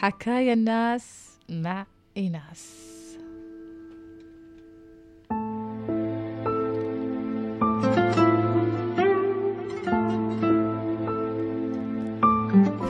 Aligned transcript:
حكايا 0.00 0.52
الناس 0.52 1.38
مع 1.48 1.86
إيناس. 2.16 2.88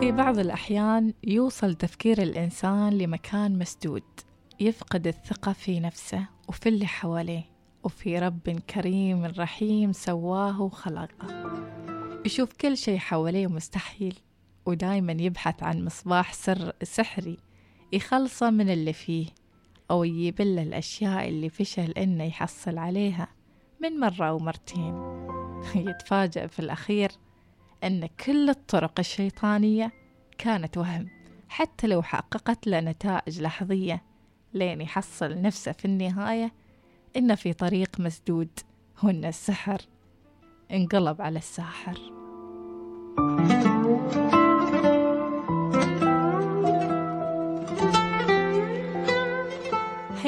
في 0.00 0.12
بعض 0.12 0.38
الأحيان 0.38 1.14
يوصل 1.24 1.74
تفكير 1.74 2.22
الإنسان 2.22 2.98
لمكان 2.98 3.58
مسدود 3.58 4.02
يفقد 4.60 5.06
الثقة 5.06 5.52
في 5.52 5.80
نفسه 5.80 6.26
وفي 6.48 6.68
اللي 6.68 6.86
حواليه 6.86 7.44
وفي 7.84 8.18
رب 8.18 8.60
كريم 8.74 9.24
رحيم 9.24 9.92
سواه 9.92 10.62
وخلقه. 10.62 11.52
يشوف 12.26 12.52
كل 12.52 12.76
شيء 12.76 12.98
حواليه 12.98 13.46
مستحيل. 13.46 14.18
ودايما 14.68 15.12
يبحث 15.12 15.62
عن 15.62 15.84
مصباح 15.84 16.32
سر 16.32 16.72
سحري 16.82 17.36
يخلصه 17.92 18.50
من 18.50 18.70
اللي 18.70 18.92
فيه 18.92 19.26
أو 19.90 20.04
يجيب 20.04 20.40
له 20.40 20.62
الأشياء 20.62 21.28
اللي 21.28 21.48
فشل 21.48 21.90
إنه 21.90 22.24
يحصل 22.24 22.78
عليها 22.78 23.28
من 23.80 24.00
مرة 24.00 24.32
ومرتين 24.32 24.94
يتفاجأ 25.88 26.46
في 26.46 26.58
الأخير 26.58 27.10
أن 27.84 28.06
كل 28.06 28.50
الطرق 28.50 28.92
الشيطانية 28.98 29.92
كانت 30.38 30.78
وهم 30.78 31.08
حتى 31.48 31.86
لو 31.86 32.02
حققت 32.02 32.66
له 32.66 32.80
نتائج 32.80 33.40
لحظية 33.40 34.02
لين 34.54 34.80
يحصل 34.80 35.42
نفسه 35.42 35.72
في 35.72 35.84
النهاية 35.84 36.52
إنه 37.16 37.34
في 37.34 37.52
طريق 37.52 38.00
مسدود 38.00 38.50
وإن 39.02 39.24
السحر 39.24 39.80
انقلب 40.70 41.22
على 41.22 41.38
الساحر. 41.38 42.17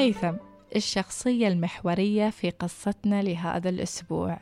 هيثم 0.01 0.33
الشخصية 0.75 1.47
المحورية 1.47 2.29
في 2.29 2.49
قصتنا 2.49 3.21
لهذا 3.21 3.69
الأسبوع؟ 3.69 4.39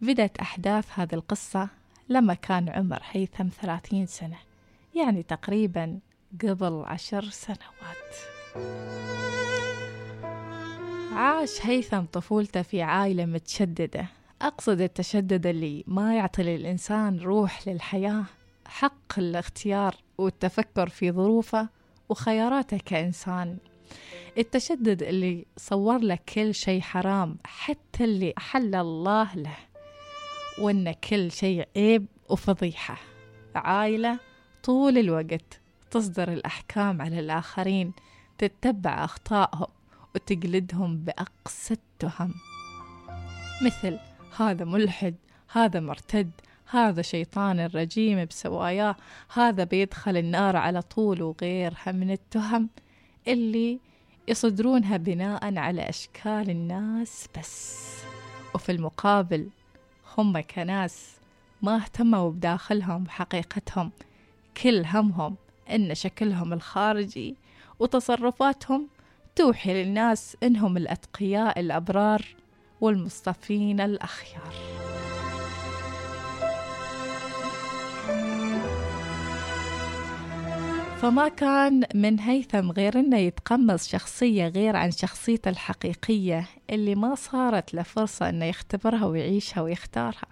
بدأت 0.00 0.38
أحداث 0.38 0.86
هذه 0.94 1.14
القصة 1.14 1.68
لما 2.08 2.34
كان 2.34 2.68
عمر 2.68 3.02
هيثم 3.10 3.48
ثلاثين 3.62 4.06
سنة 4.06 4.36
يعني 4.94 5.22
تقريبا 5.22 5.98
قبل 6.42 6.82
عشر 6.86 7.24
سنوات. 7.24 8.14
عاش 11.12 11.66
هيثم 11.66 12.00
طفولته 12.00 12.62
في 12.62 12.82
عائلة 12.82 13.24
متشددة. 13.24 14.06
أقصد 14.42 14.80
التشدد 14.80 15.46
اللي 15.46 15.84
ما 15.86 16.16
يعطي 16.16 16.42
للإنسان 16.42 17.18
روح 17.18 17.68
للحياة 17.68 18.24
حق 18.66 19.18
الاختيار 19.18 19.96
والتفكر 20.18 20.88
في 20.88 21.12
ظروفه 21.12 21.68
وخياراته 22.08 22.78
كإنسان. 22.84 23.58
التشدد 24.38 25.02
اللي 25.02 25.46
صور 25.56 25.98
لك 25.98 26.22
كل 26.34 26.54
شيء 26.54 26.80
حرام 26.80 27.36
حتى 27.44 28.04
اللي 28.04 28.34
أحل 28.38 28.74
الله 28.74 29.34
له 29.34 29.56
وإن 30.58 30.92
كل 30.92 31.32
شيء 31.32 31.68
عيب 31.76 32.06
وفضيحة. 32.28 32.96
عائلة 33.54 34.18
طول 34.64 34.98
الوقت 34.98 35.60
تصدر 35.90 36.32
الأحكام 36.32 37.02
على 37.02 37.20
الآخرين 37.20 37.92
تتبع 38.38 39.04
أخطائهم 39.04 39.66
وتقلدهم 40.14 40.96
بأقسى 40.96 41.74
التهم. 41.74 42.34
مثل 43.62 43.98
هذا 44.36 44.64
ملحد 44.64 45.14
هذا 45.52 45.80
مرتد 45.80 46.30
هذا 46.70 47.02
شيطان 47.02 47.60
الرجيم 47.60 48.24
بسواياه 48.24 48.96
هذا 49.34 49.64
بيدخل 49.64 50.16
النار 50.16 50.56
على 50.56 50.82
طول 50.82 51.22
وغيرها 51.22 51.92
من 51.92 52.10
التهم. 52.10 52.68
اللي 53.28 53.80
يصدرونها 54.28 54.96
بناء 54.96 55.58
على 55.58 55.88
أشكال 55.88 56.50
الناس 56.50 57.28
بس. 57.38 57.84
وفي 58.54 58.72
المقابل 58.72 59.48
هم 60.16 60.40
كناس 60.40 61.10
ما 61.62 61.76
اهتموا 61.76 62.30
بداخلهم 62.30 63.04
بحقيقتهم 63.04 63.90
كل 64.62 64.84
همهم 64.86 65.36
إن 65.70 65.94
شكلهم 65.94 66.52
الخارجي 66.52 67.36
وتصرفاتهم 67.78 68.88
توحي 69.36 69.84
للناس 69.84 70.36
إنهم 70.42 70.76
الأتقياء 70.76 71.60
الأبرار 71.60 72.22
والمصطفين 72.80 73.80
الأخيار. 73.80 74.73
فما 81.04 81.28
كان 81.28 81.84
من 81.94 82.20
هيثم 82.20 82.70
غير 82.70 82.98
إنه 82.98 83.16
يتقمص 83.16 83.88
شخصية 83.88 84.48
غير 84.48 84.76
عن 84.76 84.90
شخصيته 84.90 85.48
الحقيقية 85.48 86.46
اللي 86.70 86.94
ما 86.94 87.14
صارت 87.14 87.74
له 87.74 87.82
فرصة 87.82 88.28
إنه 88.28 88.44
يختبرها 88.44 89.06
ويعيشها 89.06 89.60
ويختارها. 89.60 90.26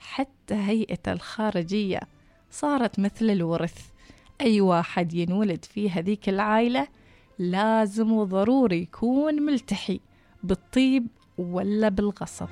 حتى 0.00 0.54
هيئته 0.54 1.12
الخارجية 1.12 2.00
صارت 2.50 2.98
مثل 2.98 3.30
الورث. 3.30 3.78
أي 4.40 4.60
واحد 4.60 5.14
ينولد 5.14 5.64
في 5.64 5.90
هذيك 5.90 6.28
العائلة 6.28 6.88
لازم 7.38 8.12
وضروري 8.12 8.82
يكون 8.82 9.42
ملتحي 9.42 10.00
بالطيب 10.42 11.06
ولا 11.38 11.88
بالغصب. 11.88 12.48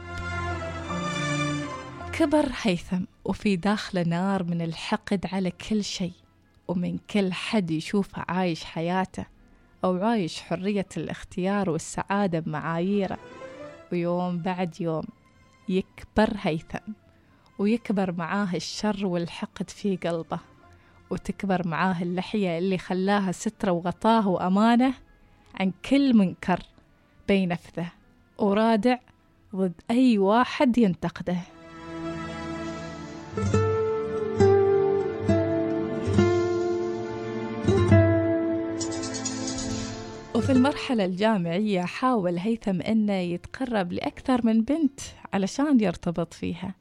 كبر 2.12 2.49
هيثم 2.62 3.05
وفي 3.25 3.56
داخله 3.56 4.03
نار 4.03 4.45
من 4.45 4.62
الحقد 4.62 5.27
على 5.33 5.51
كل 5.51 5.85
شيء. 5.85 6.24
ومن 6.69 6.99
كل 7.11 7.33
حد 7.33 7.71
يشوفه 7.71 8.25
عايش 8.29 8.65
حياته 8.65 9.27
أو 9.85 10.05
عايش 10.05 10.41
حرية 10.41 10.87
الاختيار 10.97 11.71
والسعادة 11.71 12.39
بمعاييره. 12.39 13.19
ويوم 13.93 14.39
بعد 14.39 14.81
يوم 14.81 15.05
يكبر 15.69 16.37
هيثم 16.41 16.93
ويكبر 17.59 18.13
معاه 18.13 18.49
الشر 18.55 19.07
والحقد 19.07 19.71
في 19.71 19.97
قلبه 19.97 20.39
وتكبر 21.11 21.69
معاه 21.69 22.03
اللحية 22.03 22.59
اللي 22.59 22.79
خلاها 22.79 23.33
سترة 23.33 23.73
وغطاه 23.73 24.29
وأمانة 24.29 24.95
عن 25.55 25.73
كل 25.91 26.17
منكر 26.17 26.61
بينفذه 27.29 27.93
ورادع 28.39 28.99
ضد 29.57 29.81
أي 29.91 30.19
واحد 30.19 30.79
ينتقده. 30.79 31.37
المرحلة 40.65 41.05
الجامعية 41.05 41.81
حاول 41.81 42.39
هيثم 42.39 42.81
أنه 42.81 43.13
يتقرب 43.13 43.93
لأكثر 43.93 44.47
من 44.47 44.63
بنت 44.63 45.01
علشان 45.33 45.81
يرتبط 45.81 46.35
فيها 46.35 46.75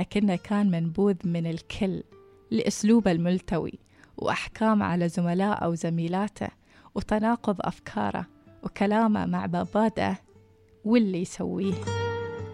لكنه 0.00 0.36
كان 0.36 0.70
منبوذ 0.70 1.14
من 1.24 1.46
الكل 1.46 2.02
لأسلوبه 2.50 3.12
الملتوي 3.12 3.78
وأحكام 4.16 4.82
على 4.82 5.08
زملاء 5.08 5.70
وزميلاته 5.70 6.48
وتناقض 6.94 7.56
أفكاره 7.60 8.26
وكلامه 8.62 9.26
مع 9.26 9.46
مبادئه 9.46 10.18
واللي 10.84 11.20
يسويه. 11.22 11.74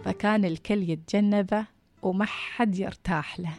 فكان 0.05 0.45
الكل 0.45 0.89
يتجنبه 0.89 1.65
وما 2.01 2.25
حد 2.25 2.79
يرتاح 2.79 3.39
له. 3.39 3.53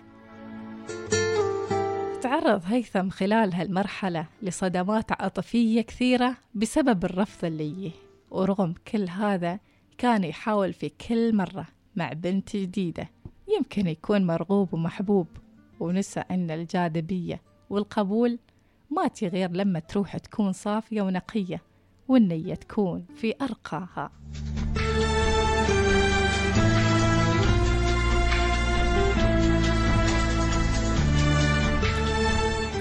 تعرض 2.25 2.62
هيثم 2.67 3.11
خلال 3.11 3.55
هالمرحلة 3.55 4.27
لصدمات 4.43 5.23
عاطفية 5.23 5.81
كثيرة 5.81 6.37
بسبب 6.55 7.05
الرفض 7.05 7.45
اللي 7.45 7.91
ورغم 8.31 8.75
كل 8.93 9.09
هذا 9.09 9.59
كان 9.99 10.25
يحاول 10.25 10.73
في 10.73 10.89
كل 10.89 11.37
مرة 11.37 11.67
مع 11.97 12.13
بنت 12.13 12.57
جديدة 12.57 13.11
يمكن 13.57 13.87
يكون 13.87 14.27
مرغوب 14.27 14.75
ومحبوب 14.75 15.27
ونسى 15.81 16.21
أن 16.21 16.51
الجاذبية 16.51 17.41
والقبول 17.71 18.39
ما 18.91 19.09
تغير 19.09 19.51
لما 19.51 19.79
تروح 19.79 20.17
تكون 20.17 20.53
صافية 20.53 21.03
ونقية 21.03 21.63
والنية 22.09 22.54
تكون 22.54 23.07
في 23.15 23.34
أرقاها. 23.43 24.10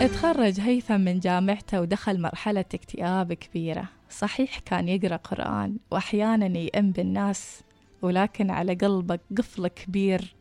اتخرج 0.04 0.60
هيثم 0.60 1.02
من 1.02 1.20
جامعته 1.20 1.82
ودخل 1.82 2.22
مرحلة 2.22 2.66
اكتئاب 2.74 3.34
كبيرة. 3.34 3.90
صحيح 4.10 4.60
كان 4.60 4.90
يقرأ 4.90 5.16
قرآن 5.16 5.78
وأحيانا 5.92 6.58
يئم 6.58 6.92
بالناس 6.92 7.64
ولكن 8.02 8.50
على 8.50 8.74
قلبه 8.74 9.20
قفل 9.38 9.68
كبير. 9.68 10.36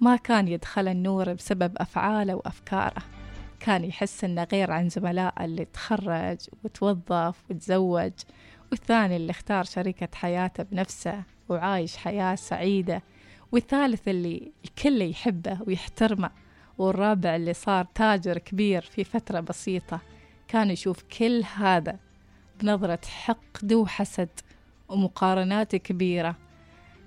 ما 0.00 0.16
كان 0.16 0.48
يدخل 0.48 0.88
النور 0.88 1.32
بسبب 1.32 1.72
أفعاله 1.76 2.34
وأفكاره. 2.34 3.02
كان 3.60 3.84
يحس 3.84 4.24
إنه 4.24 4.46
غير 4.52 4.70
عن 4.70 4.88
زملائه 4.88 5.44
اللي 5.44 5.64
تخرج 5.64 6.38
وتوظف 6.64 7.36
وتزوج 7.50 8.12
والثاني 8.70 9.16
اللي 9.16 9.30
اختار 9.30 9.64
شريكة 9.64 10.08
حياته 10.14 10.62
بنفسه 10.62 11.22
وعايش 11.48 11.96
حياة 11.96 12.34
سعيدة 12.34 13.02
والثالث 13.52 14.08
اللي 14.08 14.52
الكل 14.64 15.02
يحبه 15.02 15.58
ويحترمه. 15.66 16.30
والرابع 16.78 17.36
اللي 17.36 17.54
صار 17.54 17.84
تاجر 17.94 18.38
كبير 18.38 18.82
في 18.82 19.04
فترة 19.04 19.40
بسيطة 19.40 20.00
كان 20.48 20.70
يشوف 20.70 21.02
كل 21.02 21.42
هذا 21.56 21.98
بنظرة 22.60 23.00
حقد 23.06 23.72
وحسد 23.72 24.28
ومقارنات 24.88 25.76
كبيرة. 25.76 26.36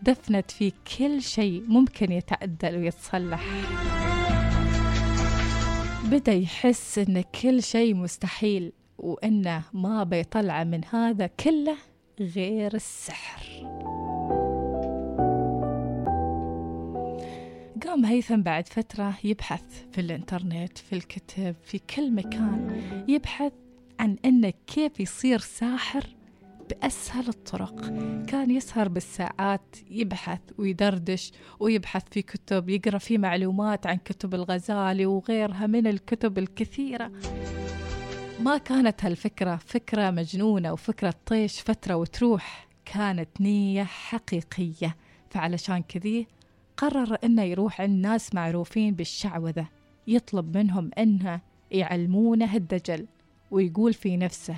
دفنت 0.01 0.51
فيه 0.51 0.71
كل 0.97 1.21
شيء 1.21 1.63
ممكن 1.67 2.11
يتعدل 2.11 2.77
ويتصلح. 2.77 3.43
بدأ 6.05 6.33
يحس 6.33 6.99
إن 6.99 7.21
كل 7.21 7.63
شيء 7.63 7.95
مستحيل 7.95 8.71
وإنه 8.97 9.63
ما 9.73 10.03
بيطلع 10.03 10.63
من 10.63 10.81
هذا 10.85 11.27
كله 11.27 11.77
غير 12.19 12.73
السحر. 12.73 13.74
قام 17.83 18.05
هيثم 18.05 18.41
بعد 18.41 18.67
فترة 18.67 19.17
يبحث 19.23 19.85
في 19.91 20.01
الإنترنت 20.01 20.77
في 20.77 20.93
الكتب 20.93 21.55
في 21.63 21.79
كل 21.79 22.11
مكان 22.11 22.81
يبحث 23.07 23.51
عن 23.99 24.15
إنه 24.25 24.53
كيف 24.67 24.99
يصير 24.99 25.39
ساحر 25.39 26.07
بأسهل 26.69 27.27
الطرق. 27.27 27.81
كان 28.27 28.51
يسهر 28.51 28.87
بالساعات 28.87 29.75
يبحث 29.89 30.39
ويدردش 30.57 31.31
ويبحث 31.59 32.03
في 32.11 32.21
كتب 32.21 32.69
يقرأ 32.69 32.97
في 32.97 33.17
معلومات 33.17 33.87
عن 33.87 33.97
كتب 33.97 34.33
الغزالي 34.33 35.05
وغيرها 35.05 35.67
من 35.67 35.87
الكتب 35.87 36.37
الكثيرة. 36.37 37.11
ما 38.39 38.57
كانت 38.57 39.05
هالفكرة 39.05 39.55
فكرة 39.55 40.11
مجنونة 40.11 40.73
وفكرة 40.73 41.13
طيش 41.25 41.61
فترة 41.61 41.95
وتروح. 41.95 42.67
كانت 42.85 43.41
نية 43.41 43.83
حقيقية. 43.83 44.95
فعلشان 45.29 45.81
كذي 45.81 46.27
قرر 46.77 47.17
إنه 47.23 47.41
يروح 47.43 47.81
عند 47.81 48.05
ناس 48.05 48.35
معروفين 48.35 48.93
بالشعوذة 48.95 49.67
يطلب 50.07 50.57
منهم 50.57 50.91
إنه 50.97 51.41
يعلمونه 51.71 52.55
الدجل 52.55 53.05
ويقول 53.51 53.93
في 53.93 54.17
نفسه 54.17 54.55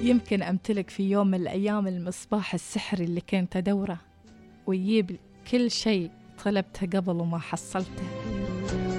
يمكن 0.00 0.42
أمتلك 0.42 0.90
في 0.90 1.10
يوم 1.10 1.26
من 1.26 1.34
الأيام 1.40 1.86
المصباح 1.86 2.54
السحري 2.54 3.04
اللي 3.04 3.20
كنت 3.20 3.56
أدوره 3.56 4.00
ويجيب 4.66 5.16
كل 5.50 5.70
شيء 5.70 6.10
طلبته 6.44 6.86
قبل 6.86 7.20
وما 7.20 7.38
حصلته 7.38 8.04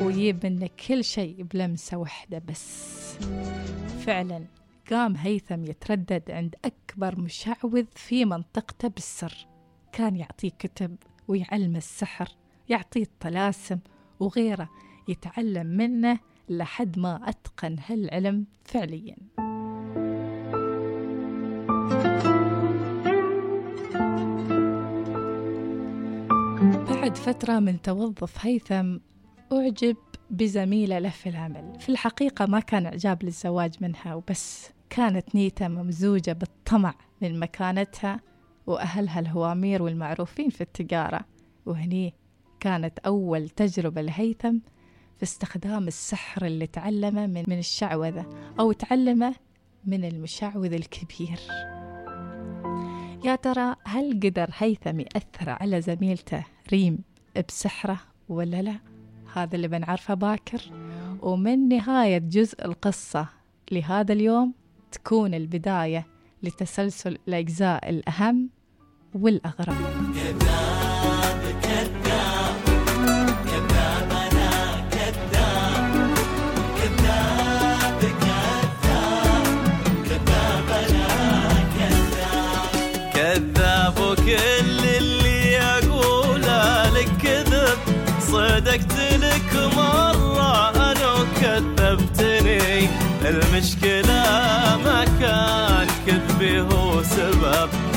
ويجيب 0.01 0.45
منه 0.45 0.69
كل 0.88 1.03
شيء 1.03 1.43
بلمسة 1.43 1.97
واحدة 1.97 2.41
بس. 2.50 2.97
فعلا 4.05 4.43
قام 4.91 5.15
هيثم 5.15 5.63
يتردد 5.63 6.31
عند 6.31 6.55
أكبر 6.65 7.19
مشعوذ 7.19 7.85
في 7.95 8.25
منطقته 8.25 8.88
بالسر. 8.88 9.47
كان 9.97 10.15
يعطيه 10.15 10.49
كتب 10.49 10.95
ويعلم 11.27 11.75
السحر 11.75 12.27
يعطيه 12.69 13.03
الطلاسم 13.03 13.79
وغيره 14.19 14.69
يتعلم 15.07 15.67
منه 15.67 16.19
لحد 16.49 16.99
ما 16.99 17.29
أتقن 17.29 17.75
هالعلم 17.88 18.45
فعلياً. 18.65 19.15
بعد 26.89 27.15
فترة 27.15 27.59
من 27.59 27.81
توظف 27.81 28.45
هيثم 28.45 28.97
أعجب 29.51 29.97
بزميلة 30.29 31.00
له 31.00 31.09
في 31.09 31.29
العمل. 31.29 31.79
في 31.79 31.89
الحقيقة 31.89 32.45
ما 32.45 32.59
كان 32.59 32.85
إعجاب 32.85 33.23
للزواج 33.23 33.75
منها 33.81 34.15
وبس 34.15 34.69
كانت 34.89 35.35
نيته 35.35 35.67
ممزوجة 35.67 36.31
بالطمع 36.31 36.93
من 37.21 37.39
مكانتها. 37.39 38.37
وأهلها 38.67 39.19
الهوامير 39.19 39.83
والمعروفين 39.83 40.49
في 40.49 40.61
التجارة. 40.61 41.21
وهني 41.65 42.13
كانت 42.59 42.99
أول 42.99 43.49
تجربة 43.49 44.01
لهيثم 44.01 44.57
في 45.17 45.23
استخدام 45.23 45.87
السحر 45.87 46.45
اللي 46.45 46.67
تعلمه 46.67 47.27
من, 47.27 47.43
من 47.47 47.59
الشعوذة 47.59 48.25
أو 48.59 48.71
تعلمه 48.71 49.35
من 49.85 50.05
المشعوذ 50.05 50.73
الكبير. 50.73 51.39
يا 53.25 53.35
ترى 53.35 53.75
هل 53.85 54.19
قدر 54.23 54.49
هيثم 54.57 54.99
يأثر 54.99 55.49
على 55.49 55.81
زميلته 55.81 56.45
ريم 56.71 56.99
بسحره 57.47 57.99
ولا 58.29 58.61
لا؟ 58.61 58.79
هذا 59.33 59.55
اللي 59.55 59.67
بنعرفه 59.67 60.13
باكر. 60.13 60.61
ومن 61.21 61.67
نهاية 61.67 62.17
جزء 62.17 62.65
القصة 62.65 63.27
لهذا 63.71 64.13
اليوم 64.13 64.53
تكون 64.91 65.33
البداية 65.33 66.07
لتسلسل 66.43 67.17
الأجزاء 67.27 67.89
الأهم 67.89 68.49
والأغرب 69.21 69.75
صدقت 88.67 88.99
لك 89.19 89.51
مرة 89.77 90.69
أنا 90.69 91.13
وكذبتني. 91.13 92.89
المشكلة 93.25 94.23
ما 94.83 95.05
كان 95.19 95.87
كذبي 96.07 96.61
هو 96.61 97.03
سبب. 97.03 97.96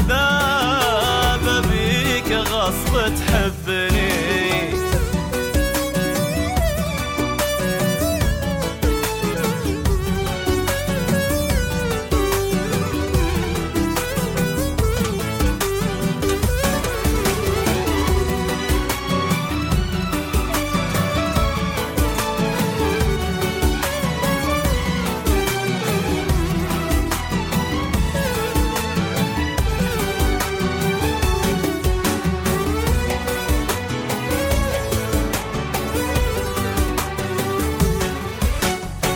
أنا 0.00 1.60
كذاب 1.60 1.62
بيك 1.70 2.32
غصب 2.32 3.14
تحبني 3.16 3.61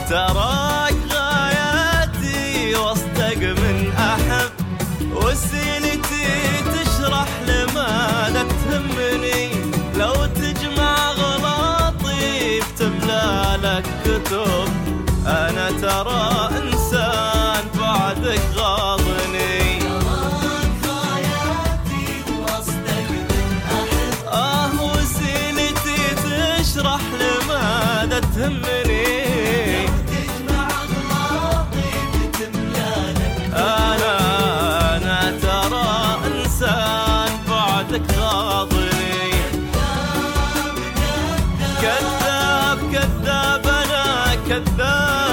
تراك 0.09 0.95
غاياتي 1.13 2.77
وسطك 2.77 3.43
من 3.43 3.93
أحب 3.99 4.51
وسيلتي 5.13 6.27
تشرح 6.73 7.29
لماذا 7.47 8.43
تهمني. 8.43 9.51
لو 9.97 10.27
تجمع 10.27 11.11
غلاطي 11.11 12.61
بتملى 12.61 13.59
لك 13.63 13.85
كتب 14.05 14.69
أنا 15.27 15.71
ترى 15.71 16.51
إنسان 16.59 16.76
كذاب 41.87 42.79
كذاب 42.93 43.67
أنا 43.67 44.35
كذاب. 44.49 45.26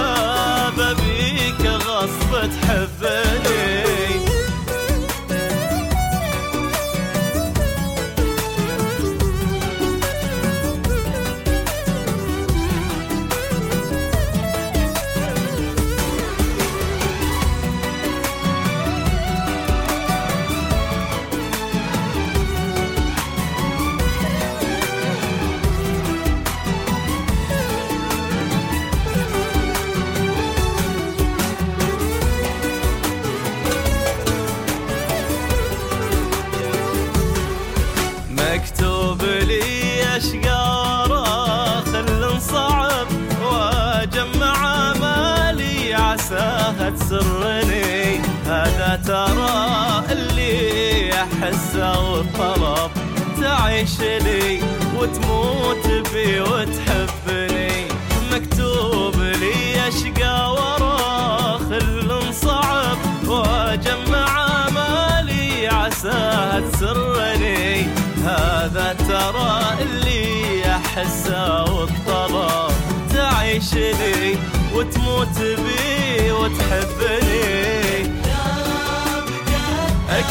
ترى 49.08 50.04
اللي 50.12 51.12
احسه 51.14 52.12
والطلب 52.12 52.92
تعيش 53.42 54.00
لي 54.00 54.60
وتموت 54.98 55.88
بي 56.14 56.40
وتحبني. 56.42 57.88
مكتوب 58.32 59.16
لي 59.16 59.88
أشقى 59.88 60.52
ورا 60.54 61.58
خل 61.58 62.34
صعب 62.34 62.98
وأجمع 63.28 64.70
مالي 64.70 65.68
عساها 65.68 66.60
تسرني. 66.60 67.82
هذا 68.26 68.96
ترى 69.08 69.84
اللي 69.84 70.64
احسه 70.66 71.64
والطلب 71.64 72.72
تعيش 73.14 73.74
لي 73.74 74.38
وتموت 74.76 75.38
بي 75.40 76.32
وتحبني. 76.32 78.23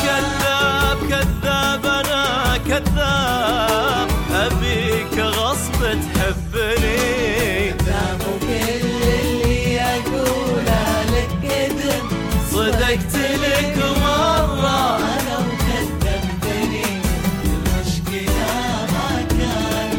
كذاب 0.02 0.98
كذاب 1.10 1.84
أنا 1.86 2.56
كذاب. 2.68 4.08
أبيك 4.34 5.16
غصب 5.18 5.80
تحبني. 5.80 7.72
كذاب 7.72 8.20
وكل 8.28 8.84
اللي 9.24 9.80
أقوله 9.80 10.86
لك 11.12 11.32
كذب 11.42 12.04
صدقت 12.52 13.14
لك 13.44 13.76
مرة. 14.02 14.96
أنا 14.96 15.36
وكذبتني. 15.46 16.88
المشكلة 17.44 18.52
ما 18.92 19.10
كان 19.38 19.90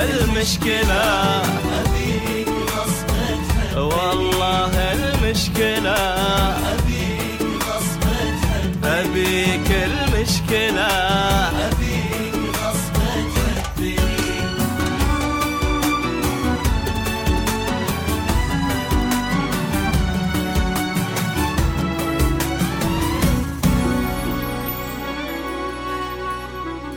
المشكلة. 0.00 1.04
أبيك 1.80 2.48
غصب 2.74 3.08
تحبني. 3.48 3.80
والله 3.80 4.72
المشكلة. 4.92 6.03